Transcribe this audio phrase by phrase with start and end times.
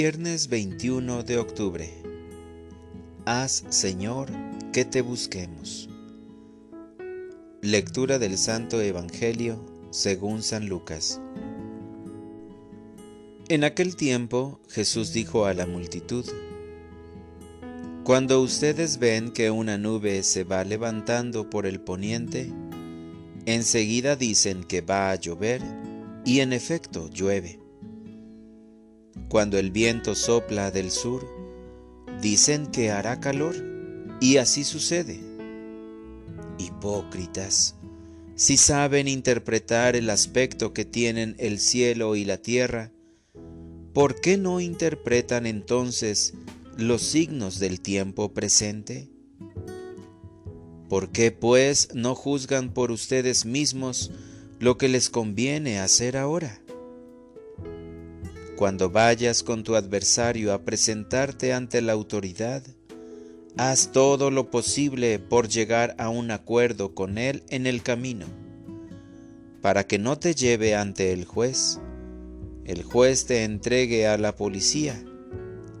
[0.00, 1.92] Viernes 21 de octubre.
[3.24, 4.28] Haz, Señor,
[4.72, 5.88] que te busquemos.
[7.62, 11.20] Lectura del Santo Evangelio según San Lucas.
[13.48, 16.24] En aquel tiempo Jesús dijo a la multitud,
[18.04, 22.52] Cuando ustedes ven que una nube se va levantando por el poniente,
[23.46, 25.60] enseguida dicen que va a llover
[26.24, 27.58] y en efecto llueve
[29.28, 31.26] cuando el viento sopla del sur,
[32.20, 33.54] dicen que hará calor
[34.20, 35.20] y así sucede.
[36.58, 37.76] Hipócritas,
[38.34, 42.92] si saben interpretar el aspecto que tienen el cielo y la tierra,
[43.92, 46.34] ¿por qué no interpretan entonces
[46.76, 49.08] los signos del tiempo presente?
[50.88, 54.10] ¿Por qué pues no juzgan por ustedes mismos
[54.58, 56.60] lo que les conviene hacer ahora?
[58.58, 62.64] Cuando vayas con tu adversario a presentarte ante la autoridad,
[63.56, 68.26] haz todo lo posible por llegar a un acuerdo con él en el camino,
[69.62, 71.78] para que no te lleve ante el juez,
[72.64, 75.00] el juez te entregue a la policía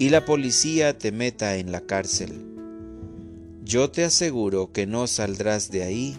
[0.00, 2.44] y la policía te meta en la cárcel.
[3.62, 6.16] Yo te aseguro que no saldrás de ahí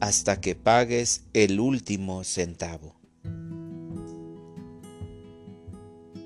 [0.00, 2.97] hasta que pagues el último centavo.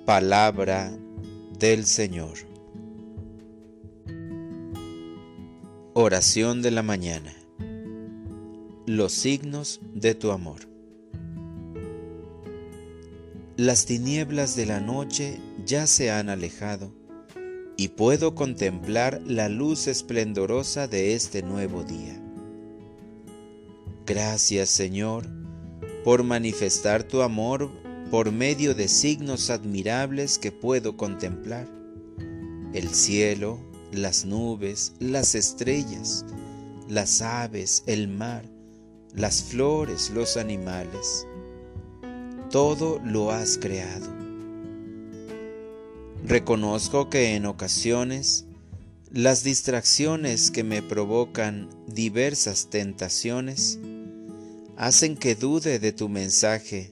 [0.06, 0.92] Palabra
[1.60, 2.34] del Señor.
[5.94, 7.32] Oración de la mañana.
[8.84, 10.68] Los signos de tu amor.
[13.56, 16.92] Las tinieblas de la noche ya se han alejado
[17.76, 22.20] y puedo contemplar la luz esplendorosa de este nuevo día.
[24.04, 25.28] Gracias Señor
[26.02, 27.81] por manifestar tu amor
[28.12, 31.66] por medio de signos admirables que puedo contemplar.
[32.74, 33.58] El cielo,
[33.90, 36.26] las nubes, las estrellas,
[36.90, 38.44] las aves, el mar,
[39.14, 41.26] las flores, los animales.
[42.50, 44.14] Todo lo has creado.
[46.26, 48.44] Reconozco que en ocasiones
[49.10, 53.78] las distracciones que me provocan diversas tentaciones
[54.76, 56.91] hacen que dude de tu mensaje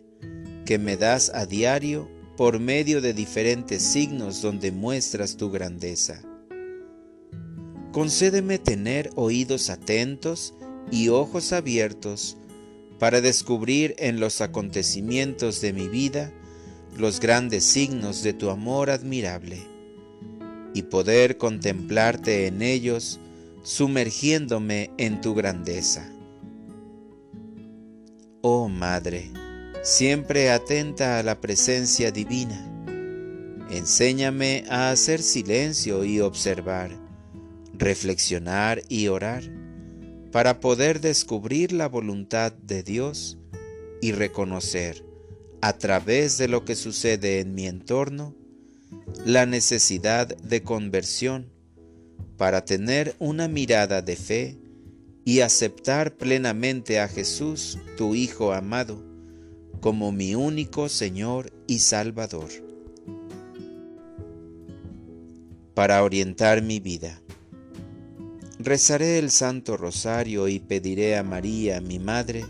[0.71, 6.23] que me das a diario por medio de diferentes signos donde muestras tu grandeza.
[7.91, 10.55] Concédeme tener oídos atentos
[10.93, 12.37] y ojos abiertos
[13.01, 16.33] para descubrir en los acontecimientos de mi vida
[16.97, 19.59] los grandes signos de tu amor admirable
[20.73, 23.19] y poder contemplarte en ellos
[23.65, 26.09] sumergiéndome en tu grandeza.
[28.41, 29.33] Oh Madre,
[29.83, 32.67] siempre atenta a la presencia divina.
[33.71, 36.91] Enséñame a hacer silencio y observar,
[37.73, 39.45] reflexionar y orar,
[40.33, 43.39] para poder descubrir la voluntad de Dios
[44.03, 45.05] y reconocer,
[45.63, 48.35] a través de lo que sucede en mi entorno,
[49.25, 51.51] la necesidad de conversión
[52.37, 54.59] para tener una mirada de fe
[55.25, 59.10] y aceptar plenamente a Jesús, tu Hijo amado,
[59.81, 62.51] como mi único Señor y Salvador.
[65.75, 67.23] Para orientar mi vida,
[68.59, 72.45] rezaré el Santo Rosario y pediré a María, mi Madre,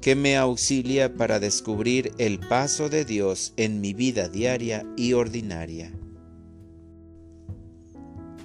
[0.00, 5.92] que me auxilia para descubrir el paso de Dios en mi vida diaria y ordinaria.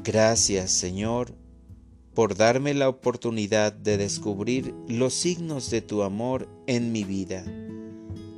[0.03, 1.35] Gracias, Señor,
[2.15, 7.43] por darme la oportunidad de descubrir los signos de tu amor en mi vida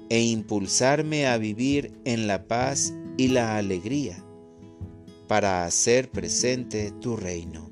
[0.10, 4.24] e impulsarme a vivir en la paz y la alegría
[5.28, 7.70] para hacer presente tu reino.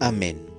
[0.00, 0.57] Amén.